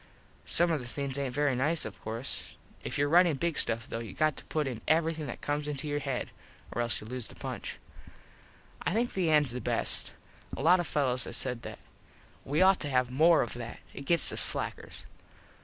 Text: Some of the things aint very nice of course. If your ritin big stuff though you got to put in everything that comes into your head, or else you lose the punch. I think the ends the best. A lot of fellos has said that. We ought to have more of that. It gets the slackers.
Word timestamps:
Some 0.47 0.71
of 0.71 0.81
the 0.81 0.87
things 0.87 1.15
aint 1.19 1.35
very 1.35 1.55
nice 1.55 1.85
of 1.85 2.01
course. 2.01 2.57
If 2.83 2.97
your 2.97 3.07
ritin 3.07 3.37
big 3.39 3.59
stuff 3.59 3.87
though 3.87 3.99
you 3.99 4.13
got 4.13 4.35
to 4.37 4.43
put 4.45 4.67
in 4.67 4.81
everything 4.87 5.27
that 5.27 5.41
comes 5.41 5.67
into 5.67 5.87
your 5.87 5.99
head, 5.99 6.31
or 6.71 6.81
else 6.81 6.99
you 6.99 7.05
lose 7.05 7.27
the 7.27 7.35
punch. 7.35 7.77
I 8.81 8.93
think 8.93 9.13
the 9.13 9.29
ends 9.29 9.51
the 9.51 9.61
best. 9.61 10.13
A 10.57 10.63
lot 10.63 10.79
of 10.79 10.87
fellos 10.87 11.25
has 11.25 11.37
said 11.37 11.61
that. 11.61 11.77
We 12.43 12.63
ought 12.63 12.79
to 12.79 12.89
have 12.89 13.11
more 13.11 13.43
of 13.43 13.53
that. 13.53 13.79
It 13.93 14.05
gets 14.07 14.29
the 14.31 14.37
slackers. 14.37 15.05